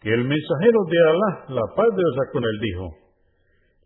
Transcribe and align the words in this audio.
que 0.00 0.14
el 0.14 0.24
mensajero 0.24 0.80
de 0.88 0.98
Alá, 1.12 1.44
la 1.60 1.66
paz 1.76 1.90
de 1.92 2.00
Dios 2.00 2.16
con 2.32 2.44
él, 2.44 2.58
dijo, 2.60 2.96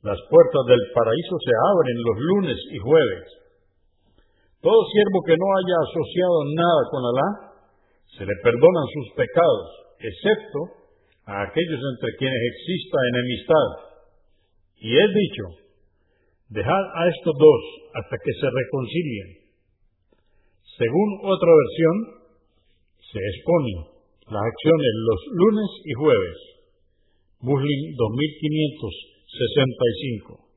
las 0.02 0.18
puertas 0.30 0.64
del 0.66 0.82
paraíso 0.94 1.38
se 1.42 1.50
abren 1.50 2.02
los 2.02 2.18
lunes 2.18 2.58
y 2.70 2.78
jueves. 2.78 3.26
Todo 4.62 4.78
siervo 4.94 5.18
que 5.26 5.34
no 5.34 5.46
haya 5.58 5.76
asociado 5.82 6.38
nada 6.54 6.86
con 6.90 7.02
Alá, 7.02 7.28
se 8.18 8.26
le 8.26 8.34
perdonan 8.42 8.86
sus 8.94 9.14
pecados, 9.16 9.68
excepto 9.98 10.58
a 11.26 11.42
aquellos 11.42 11.82
entre 11.82 12.14
quienes 12.18 12.42
exista 12.50 12.98
enemistad. 13.10 13.91
Y 14.82 14.98
he 14.98 15.06
dicho, 15.06 15.46
dejad 16.50 16.84
a 16.98 17.06
estos 17.08 17.34
dos 17.38 17.62
hasta 17.94 18.18
que 18.18 18.32
se 18.34 18.50
reconcilien. 18.50 19.46
Según 20.76 21.20
otra 21.22 21.54
versión, 21.54 22.18
se 22.98 23.22
exponen 23.22 23.94
las 24.26 24.42
acciones 24.42 24.90
los 25.06 25.22
lunes 25.38 25.70
y 25.86 25.94
jueves. 25.94 26.34
Muslim 27.42 27.94
2565. 27.94 30.51